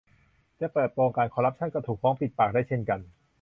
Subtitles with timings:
[0.59, 2.99] จะเปิดโปงการคอร์รัปชัน ก็ถูก ฟ้องปิดปาก ได้เช่นกัน